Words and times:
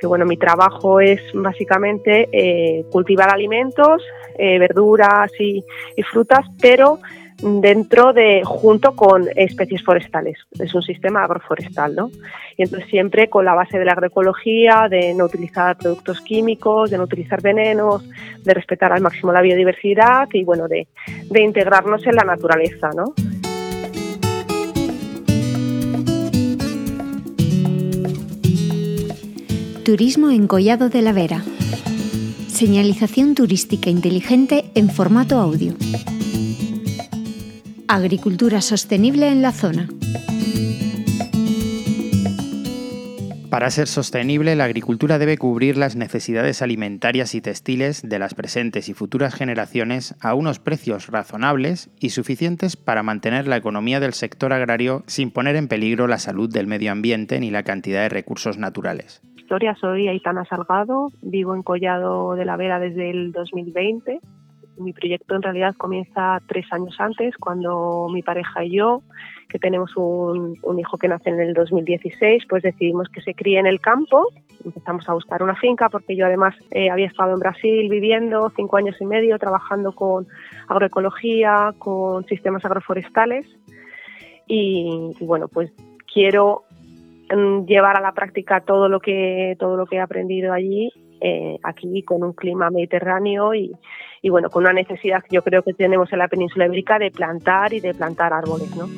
porque 0.00 0.06
bueno, 0.06 0.24
mi 0.24 0.38
trabajo 0.38 0.98
es 0.98 1.20
básicamente 1.34 2.30
eh, 2.32 2.86
cultivar 2.90 3.28
alimentos, 3.28 4.02
eh, 4.38 4.58
verduras 4.58 5.30
y, 5.38 5.62
frutas, 6.10 6.46
pero 6.58 7.00
dentro 7.42 8.14
de, 8.14 8.40
junto 8.42 8.96
con 8.96 9.28
especies 9.36 9.84
forestales. 9.84 10.38
Es 10.58 10.74
un 10.74 10.80
sistema 10.80 11.22
agroforestal, 11.22 11.94
¿no? 11.94 12.10
Y 12.56 12.62
entonces 12.62 12.88
siempre 12.88 13.28
con 13.28 13.44
la 13.44 13.52
base 13.52 13.78
de 13.78 13.84
la 13.84 13.92
agroecología, 13.92 14.88
de 14.88 15.12
no 15.12 15.26
utilizar 15.26 15.76
productos 15.76 16.22
químicos, 16.22 16.90
de 16.90 16.96
no 16.96 17.04
utilizar 17.04 17.42
venenos, 17.42 18.02
de 18.42 18.54
respetar 18.54 18.94
al 18.94 19.02
máximo 19.02 19.32
la 19.32 19.42
biodiversidad 19.42 20.28
y 20.32 20.44
bueno, 20.44 20.66
de, 20.66 20.88
de 21.28 21.42
integrarnos 21.42 22.06
en 22.06 22.14
la 22.14 22.24
naturaleza, 22.24 22.88
¿no? 22.96 23.12
Turismo 29.84 30.30
en 30.30 30.46
Collado 30.46 30.90
de 30.90 31.00
la 31.00 31.12
Vera. 31.12 31.42
Señalización 32.48 33.34
turística 33.34 33.88
inteligente 33.88 34.70
en 34.74 34.90
formato 34.90 35.38
audio. 35.38 35.74
Agricultura 37.88 38.60
sostenible 38.60 39.28
en 39.28 39.40
la 39.40 39.52
zona. 39.52 39.88
Para 43.50 43.70
ser 43.70 43.88
sostenible, 43.88 44.54
la 44.54 44.64
agricultura 44.64 45.18
debe 45.18 45.36
cubrir 45.36 45.76
las 45.76 45.96
necesidades 45.96 46.62
alimentarias 46.62 47.34
y 47.34 47.40
textiles 47.40 48.08
de 48.08 48.18
las 48.20 48.34
presentes 48.34 48.88
y 48.88 48.94
futuras 48.94 49.34
generaciones 49.34 50.14
a 50.20 50.34
unos 50.34 50.60
precios 50.60 51.08
razonables 51.08 51.90
y 51.98 52.10
suficientes 52.10 52.76
para 52.76 53.02
mantener 53.02 53.48
la 53.48 53.56
economía 53.56 53.98
del 53.98 54.12
sector 54.12 54.52
agrario 54.52 55.02
sin 55.06 55.32
poner 55.32 55.56
en 55.56 55.66
peligro 55.66 56.06
la 56.06 56.18
salud 56.18 56.48
del 56.48 56.68
medio 56.68 56.92
ambiente 56.92 57.40
ni 57.40 57.50
la 57.50 57.64
cantidad 57.64 58.02
de 58.02 58.08
recursos 58.08 58.56
naturales 58.56 59.20
soy 59.80 60.08
Aitana 60.08 60.44
Salgado, 60.44 61.08
vivo 61.22 61.54
en 61.54 61.62
Collado 61.62 62.34
de 62.34 62.44
la 62.44 62.56
Vera 62.56 62.78
desde 62.78 63.10
el 63.10 63.32
2020. 63.32 64.20
Mi 64.80 64.92
proyecto 64.94 65.34
en 65.34 65.42
realidad 65.42 65.74
comienza 65.76 66.40
tres 66.48 66.66
años 66.72 66.96
antes, 66.98 67.36
cuando 67.36 68.08
mi 68.10 68.22
pareja 68.22 68.64
y 68.64 68.76
yo, 68.76 69.02
que 69.48 69.58
tenemos 69.58 69.94
un, 69.96 70.56
hijo 70.78 70.96
que 70.96 71.06
nace 71.06 71.28
en 71.28 71.40
el 71.40 71.52
2016, 71.52 72.44
pues 72.48 72.62
decidimos 72.62 73.08
que 73.10 73.20
se 73.20 73.34
críe 73.34 73.58
en 73.58 73.66
el 73.66 73.80
campo. 73.80 74.28
Empezamos 74.64 75.06
a 75.08 75.12
buscar 75.12 75.42
una 75.42 75.54
finca 75.54 75.90
porque 75.90 76.16
yo 76.16 76.24
además 76.24 76.54
eh, 76.70 76.88
había 76.88 77.08
estado 77.08 77.34
en 77.34 77.40
Brasil 77.40 77.88
viviendo 77.90 78.50
cinco 78.56 78.78
años 78.78 78.96
y 79.00 79.04
medio 79.04 79.38
trabajando 79.38 79.92
con 79.92 80.26
agroecología, 80.66 81.74
con 81.78 82.24
sistemas 82.24 82.64
agroforestales. 82.64 83.46
y 84.46 85.14
bueno, 85.20 85.48
pues 85.48 85.70
quiero 86.12 86.64
llevar 87.66 87.96
a 87.96 88.00
la 88.00 88.12
práctica 88.12 88.60
todo 88.60 88.88
lo 88.88 89.00
que 89.00 89.56
todo 89.58 89.76
lo 89.76 89.86
que 89.86 89.96
he 89.96 90.00
aprendido 90.00 90.52
allí 90.52 90.90
eh, 91.20 91.58
aquí 91.62 92.02
con 92.02 92.22
un 92.22 92.32
clima 92.32 92.70
mediterráneo 92.70 93.54
y, 93.54 93.72
y 94.22 94.28
bueno 94.30 94.50
con 94.50 94.64
una 94.64 94.72
necesidad 94.72 95.22
que 95.22 95.36
yo 95.36 95.42
creo 95.42 95.62
que 95.62 95.74
tenemos 95.74 96.12
en 96.12 96.18
la 96.18 96.28
península 96.28 96.66
ibérica 96.66 96.98
de 96.98 97.10
plantar 97.10 97.72
y 97.72 97.80
de 97.80 97.94
plantar 97.94 98.32
árboles 98.32 98.74
¿no? 98.76 98.88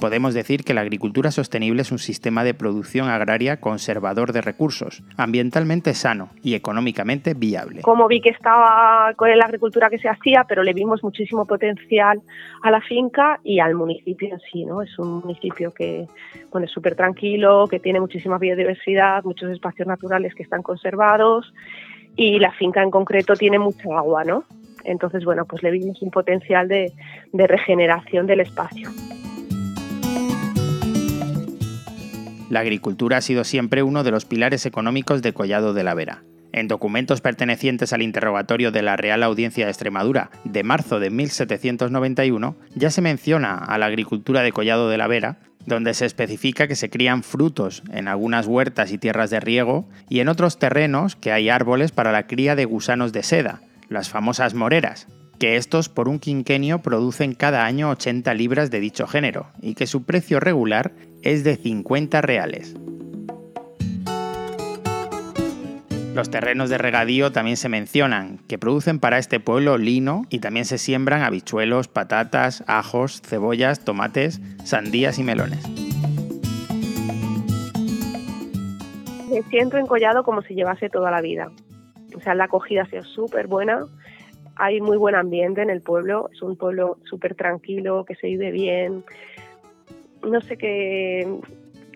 Podemos 0.00 0.34
decir 0.34 0.64
que 0.64 0.74
la 0.74 0.80
agricultura 0.80 1.30
sostenible 1.30 1.82
es 1.82 1.92
un 1.92 1.98
sistema 1.98 2.42
de 2.42 2.54
producción 2.54 3.08
agraria 3.08 3.60
conservador 3.60 4.32
de 4.32 4.40
recursos, 4.40 5.02
ambientalmente 5.16 5.94
sano 5.94 6.30
y 6.42 6.54
económicamente 6.54 7.34
viable. 7.34 7.82
Como 7.82 8.08
vi 8.08 8.20
que 8.20 8.30
estaba 8.30 9.12
con 9.14 9.30
la 9.36 9.44
agricultura 9.44 9.90
que 9.90 9.98
se 9.98 10.08
hacía, 10.08 10.44
pero 10.48 10.62
le 10.62 10.72
vimos 10.72 11.04
muchísimo 11.04 11.44
potencial 11.44 12.20
a 12.62 12.70
la 12.70 12.80
finca 12.80 13.38
y 13.44 13.60
al 13.60 13.74
municipio 13.74 14.28
en 14.32 14.40
sí, 14.50 14.64
¿no? 14.64 14.82
Es 14.82 14.98
un 14.98 15.20
municipio 15.20 15.72
que 15.72 16.06
bueno, 16.50 16.64
es 16.64 16.72
súper 16.72 16.96
tranquilo, 16.96 17.66
que 17.68 17.78
tiene 17.78 18.00
muchísima 18.00 18.38
biodiversidad, 18.38 19.22
muchos 19.24 19.50
espacios 19.50 19.86
naturales 19.86 20.34
que 20.34 20.42
están 20.42 20.62
conservados 20.62 21.52
y 22.16 22.38
la 22.38 22.52
finca 22.52 22.82
en 22.82 22.90
concreto 22.90 23.34
tiene 23.34 23.58
mucha 23.58 23.96
agua, 23.96 24.24
¿no? 24.24 24.44
Entonces, 24.84 25.24
bueno, 25.24 25.44
pues 25.44 25.62
le 25.62 25.70
vimos 25.70 26.00
un 26.00 26.10
potencial 26.10 26.66
de, 26.66 26.92
de 27.32 27.46
regeneración 27.46 28.26
del 28.26 28.40
espacio. 28.40 28.88
La 32.50 32.60
agricultura 32.60 33.18
ha 33.18 33.20
sido 33.20 33.44
siempre 33.44 33.84
uno 33.84 34.02
de 34.02 34.10
los 34.10 34.24
pilares 34.24 34.66
económicos 34.66 35.22
de 35.22 35.32
Collado 35.32 35.72
de 35.72 35.84
la 35.84 35.94
Vera. 35.94 36.24
En 36.52 36.66
documentos 36.66 37.20
pertenecientes 37.20 37.92
al 37.92 38.02
interrogatorio 38.02 38.72
de 38.72 38.82
la 38.82 38.96
Real 38.96 39.22
Audiencia 39.22 39.64
de 39.64 39.70
Extremadura 39.70 40.32
de 40.42 40.64
marzo 40.64 40.98
de 40.98 41.10
1791 41.10 42.56
ya 42.74 42.90
se 42.90 43.02
menciona 43.02 43.54
a 43.54 43.78
la 43.78 43.86
agricultura 43.86 44.42
de 44.42 44.50
Collado 44.50 44.90
de 44.90 44.98
la 44.98 45.06
Vera, 45.06 45.38
donde 45.64 45.94
se 45.94 46.06
especifica 46.06 46.66
que 46.66 46.74
se 46.74 46.90
crían 46.90 47.22
frutos 47.22 47.84
en 47.92 48.08
algunas 48.08 48.48
huertas 48.48 48.90
y 48.90 48.98
tierras 48.98 49.30
de 49.30 49.38
riego 49.38 49.88
y 50.08 50.18
en 50.18 50.28
otros 50.28 50.58
terrenos 50.58 51.14
que 51.14 51.30
hay 51.30 51.50
árboles 51.50 51.92
para 51.92 52.10
la 52.10 52.26
cría 52.26 52.56
de 52.56 52.64
gusanos 52.64 53.12
de 53.12 53.22
seda, 53.22 53.60
las 53.88 54.08
famosas 54.08 54.54
moreras, 54.54 55.06
que 55.40 55.56
estos 55.56 55.88
por 55.88 56.06
un 56.06 56.18
quinquenio 56.18 56.80
producen 56.82 57.34
cada 57.34 57.64
año 57.64 57.88
80 57.88 58.34
libras 58.34 58.70
de 58.70 58.78
dicho 58.78 59.06
género 59.06 59.46
y 59.62 59.74
que 59.74 59.86
su 59.86 60.04
precio 60.04 60.38
regular 60.38 60.92
es 61.22 61.44
de 61.44 61.56
50 61.56 62.20
reales. 62.20 62.76
Los 66.14 66.30
terrenos 66.30 66.68
de 66.68 66.76
regadío 66.76 67.32
también 67.32 67.56
se 67.56 67.70
mencionan, 67.70 68.38
que 68.48 68.58
producen 68.58 68.98
para 68.98 69.16
este 69.16 69.40
pueblo 69.40 69.78
lino 69.78 70.26
y 70.28 70.40
también 70.40 70.66
se 70.66 70.76
siembran 70.76 71.22
habichuelos, 71.22 71.88
patatas, 71.88 72.62
ajos, 72.66 73.22
cebollas, 73.22 73.80
tomates, 73.82 74.42
sandías 74.64 75.18
y 75.18 75.22
melones. 75.22 75.66
Me 79.30 79.42
siento 79.48 79.78
encollado 79.78 80.22
como 80.22 80.42
si 80.42 80.54
llevase 80.54 80.90
toda 80.90 81.10
la 81.10 81.22
vida. 81.22 81.50
O 82.14 82.20
sea, 82.20 82.34
la 82.34 82.44
acogida 82.44 82.82
ha 82.82 82.86
sido 82.86 83.04
súper 83.04 83.46
buena 83.46 83.86
hay 84.60 84.80
muy 84.80 84.96
buen 84.96 85.14
ambiente 85.14 85.62
en 85.62 85.70
el 85.70 85.80
pueblo, 85.80 86.28
es 86.32 86.42
un 86.42 86.56
pueblo 86.56 86.98
súper 87.04 87.34
tranquilo, 87.34 88.04
que 88.04 88.14
se 88.14 88.26
vive 88.26 88.50
bien. 88.50 89.02
No 90.22 90.40
sé 90.42 90.58
qué, 90.58 91.26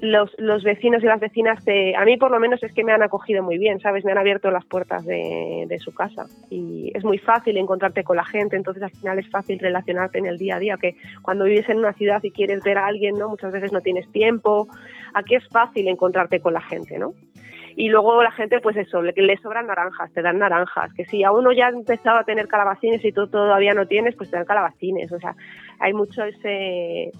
los, 0.00 0.30
los, 0.38 0.62
vecinos 0.62 1.02
y 1.02 1.06
las 1.06 1.20
vecinas, 1.20 1.62
a 1.96 2.04
mí 2.04 2.16
por 2.16 2.30
lo 2.30 2.40
menos 2.40 2.62
es 2.62 2.72
que 2.72 2.84
me 2.84 2.92
han 2.92 3.02
acogido 3.02 3.42
muy 3.42 3.58
bien, 3.58 3.80
¿sabes? 3.80 4.04
Me 4.04 4.12
han 4.12 4.18
abierto 4.18 4.50
las 4.50 4.64
puertas 4.64 5.04
de, 5.04 5.66
de, 5.68 5.78
su 5.78 5.92
casa 5.92 6.26
y 6.50 6.90
es 6.94 7.04
muy 7.04 7.18
fácil 7.18 7.56
encontrarte 7.56 8.04
con 8.04 8.16
la 8.16 8.24
gente, 8.24 8.56
entonces 8.56 8.82
al 8.82 8.90
final 8.90 9.18
es 9.18 9.28
fácil 9.30 9.58
relacionarte 9.58 10.18
en 10.18 10.26
el 10.26 10.38
día 10.38 10.56
a 10.56 10.58
día, 10.58 10.76
que 10.76 10.96
cuando 11.22 11.44
vives 11.44 11.68
en 11.68 11.78
una 11.78 11.92
ciudad 11.92 12.22
y 12.22 12.30
quieres 12.30 12.62
ver 12.62 12.78
a 12.78 12.86
alguien, 12.86 13.18
¿no? 13.18 13.28
Muchas 13.28 13.52
veces 13.52 13.72
no 13.72 13.80
tienes 13.80 14.10
tiempo, 14.12 14.68
aquí 15.14 15.34
es 15.34 15.46
fácil 15.48 15.88
encontrarte 15.88 16.40
con 16.40 16.54
la 16.54 16.60
gente, 16.60 16.98
¿no? 16.98 17.14
Y 17.78 17.90
luego 17.90 18.20
la 18.24 18.32
gente 18.32 18.58
pues 18.58 18.76
eso, 18.76 19.00
le, 19.02 19.36
sobran 19.36 19.68
naranjas, 19.68 20.12
te 20.12 20.20
dan 20.20 20.40
naranjas, 20.40 20.92
que 20.94 21.04
si 21.04 21.22
a 21.22 21.30
uno 21.30 21.52
ya 21.52 21.66
ha 21.66 21.70
empezado 21.70 22.18
a 22.18 22.24
tener 22.24 22.48
calabacines 22.48 23.04
y 23.04 23.12
tú 23.12 23.28
todavía 23.28 23.72
no 23.72 23.86
tienes, 23.86 24.16
pues 24.16 24.32
te 24.32 24.36
dan 24.36 24.46
calabacines, 24.46 25.12
o 25.12 25.20
sea, 25.20 25.36
hay 25.78 25.92
mucho 25.92 26.24
ese 26.24 27.12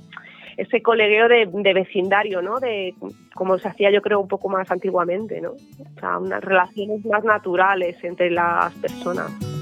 ese 0.56 0.82
colegueo 0.82 1.28
de, 1.28 1.72
vecindario, 1.72 2.42
¿no? 2.42 2.58
De 2.58 2.92
como 3.36 3.56
se 3.60 3.68
hacía 3.68 3.92
yo 3.92 4.02
creo 4.02 4.18
un 4.18 4.26
poco 4.26 4.48
más 4.48 4.68
antiguamente, 4.72 5.41
¿no? 5.41 5.52
O 5.52 6.00
sea, 6.00 6.18
unas 6.18 6.42
relaciones 6.42 7.06
más 7.06 7.22
naturales 7.22 8.02
entre 8.02 8.28
las 8.28 8.74
personas. 8.74 9.57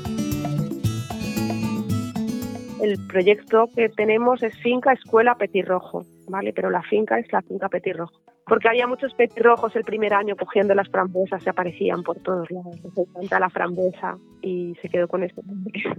El 2.83 3.07
proyecto 3.07 3.69
que 3.75 3.89
tenemos 3.89 4.43
es 4.43 4.57
Finca 4.59 4.93
Escuela 4.93 5.37
Petirrojo, 5.37 6.05
¿vale? 6.29 6.53
Pero 6.53 6.71
la 6.71 6.83
finca 6.83 7.19
es 7.19 7.33
la 7.33 7.43
Finca 7.43 7.69
Petirrojo 7.69 8.27
porque 8.47 8.69
había 8.69 8.87
muchos 8.87 9.13
petirrojos 9.15 9.75
el 9.75 9.83
primer 9.83 10.15
año 10.15 10.37
cogiendo 10.37 10.73
las 10.75 10.89
frambuesas, 10.89 11.43
se 11.43 11.51
aparecían 11.51 12.03
por 12.05 12.19
todos 12.21 12.49
lados. 12.51 12.77
Se 12.95 13.01
encanta 13.01 13.41
la 13.41 13.51
frambuesa 13.51 14.17
y 14.41 14.75
se 14.81 14.89
quedó 14.89 15.09
con 15.09 15.25
esto. 15.25 15.43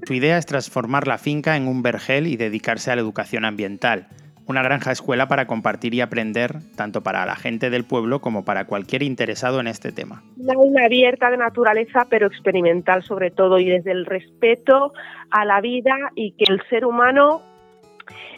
Tu 0.05 0.13
idea 0.13 0.37
es 0.37 0.45
transformar 0.45 1.07
la 1.07 1.17
finca 1.17 1.57
en 1.57 1.67
un 1.67 1.81
vergel 1.81 2.25
y 2.25 2.37
dedicarse 2.37 2.89
a 2.89 2.95
la 2.95 3.01
educación 3.01 3.43
ambiental. 3.43 4.07
Una 4.47 4.63
granja 4.63 4.91
escuela 4.91 5.27
para 5.27 5.45
compartir 5.45 5.93
y 5.93 5.99
aprender, 5.99 6.55
tanto 6.77 7.03
para 7.03 7.25
la 7.25 7.35
gente 7.35 7.69
del 7.69 7.83
pueblo 7.83 8.21
como 8.21 8.45
para 8.45 8.65
cualquier 8.65 9.03
interesado 9.03 9.59
en 9.59 9.67
este 9.67 9.91
tema. 9.91 10.23
Una 10.37 10.85
abierta 10.85 11.29
de 11.29 11.37
naturaleza, 11.37 12.07
pero 12.09 12.27
experimental 12.27 13.03
sobre 13.03 13.29
todo, 13.29 13.59
y 13.59 13.65
desde 13.65 13.91
el 13.91 14.05
respeto 14.05 14.93
a 15.31 15.43
la 15.43 15.59
vida 15.59 15.95
y 16.15 16.31
que 16.31 16.45
el 16.47 16.61
ser 16.69 16.85
humano 16.85 17.41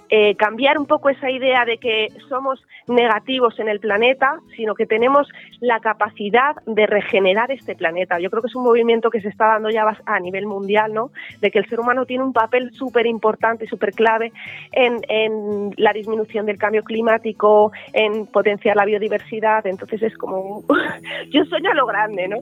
eh, 0.09 0.35
cambiar 0.35 0.77
un 0.77 0.85
poco 0.85 1.09
esa 1.09 1.29
idea 1.29 1.65
de 1.65 1.77
que 1.77 2.07
somos 2.27 2.63
negativos 2.87 3.59
en 3.59 3.69
el 3.69 3.79
planeta, 3.79 4.39
sino 4.55 4.73
que 4.73 4.85
tenemos 4.85 5.27
la 5.59 5.79
capacidad 5.79 6.55
de 6.65 6.87
regenerar 6.87 7.51
este 7.51 7.75
planeta. 7.75 8.19
Yo 8.19 8.29
creo 8.29 8.41
que 8.41 8.47
es 8.47 8.55
un 8.55 8.63
movimiento 8.63 9.09
que 9.09 9.21
se 9.21 9.29
está 9.29 9.47
dando 9.47 9.69
ya 9.69 9.85
a 10.05 10.19
nivel 10.19 10.47
mundial, 10.47 10.93
¿no? 10.93 11.11
De 11.41 11.51
que 11.51 11.59
el 11.59 11.69
ser 11.69 11.79
humano 11.79 12.05
tiene 12.05 12.23
un 12.23 12.33
papel 12.33 12.71
súper 12.73 13.05
importante, 13.05 13.67
súper 13.67 13.91
clave 13.91 14.31
en, 14.71 14.97
en, 15.07 15.73
la 15.77 15.93
disminución 15.93 16.45
del 16.45 16.57
cambio 16.57 16.83
climático, 16.83 17.71
en 17.93 18.25
potenciar 18.27 18.75
la 18.75 18.85
biodiversidad. 18.85 19.65
Entonces 19.67 20.01
es 20.01 20.17
como, 20.17 20.63
yo 21.29 21.45
sueño 21.45 21.71
a 21.71 21.75
lo 21.75 21.85
grande, 21.85 22.27
¿no? 22.27 22.37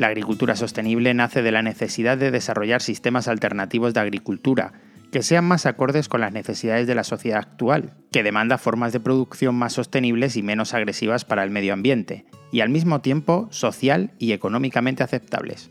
La 0.00 0.06
agricultura 0.06 0.56
sostenible 0.56 1.12
nace 1.12 1.42
de 1.42 1.52
la 1.52 1.60
necesidad 1.60 2.16
de 2.16 2.30
desarrollar 2.30 2.80
sistemas 2.80 3.28
alternativos 3.28 3.92
de 3.92 4.00
agricultura 4.00 4.72
que 5.12 5.22
sean 5.22 5.44
más 5.44 5.66
acordes 5.66 6.08
con 6.08 6.22
las 6.22 6.32
necesidades 6.32 6.86
de 6.86 6.94
la 6.94 7.04
sociedad 7.04 7.40
actual, 7.40 7.92
que 8.10 8.22
demanda 8.22 8.56
formas 8.56 8.94
de 8.94 9.00
producción 9.00 9.56
más 9.56 9.74
sostenibles 9.74 10.38
y 10.38 10.42
menos 10.42 10.72
agresivas 10.72 11.26
para 11.26 11.44
el 11.44 11.50
medio 11.50 11.74
ambiente, 11.74 12.24
y 12.50 12.60
al 12.60 12.70
mismo 12.70 13.02
tiempo 13.02 13.48
social 13.50 14.12
y 14.18 14.32
económicamente 14.32 15.02
aceptables. 15.02 15.70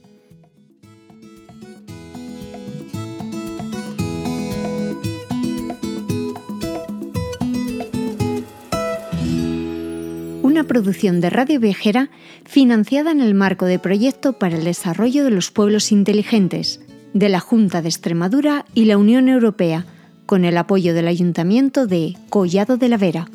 Una 10.60 10.68
producción 10.68 11.22
de 11.22 11.30
Radio 11.30 11.58
Viajera 11.62 12.10
financiada 12.44 13.12
en 13.12 13.22
el 13.22 13.34
marco 13.34 13.66
de 13.66 13.80
Proyecto 13.80 14.34
para 14.34 14.58
el 14.58 14.66
Desarrollo 14.66 15.24
de 15.24 15.32
los 15.32 15.52
Pueblos 15.52 15.94
Inteligentes 15.94 16.82
de 17.14 17.30
la 17.30 17.40
Junta 17.40 17.82
de 17.82 17.88
Extremadura 17.88 18.66
y 18.74 18.84
la 18.84 18.98
Unión 18.98 19.30
Europea, 19.30 19.86
con 20.26 20.44
el 20.44 20.58
apoyo 20.58 20.94
del 20.94 21.08
Ayuntamiento 21.08 21.88
de 21.88 22.18
Collado 22.30 22.76
de 22.76 22.90
la 22.90 22.98
Vera. 22.98 23.30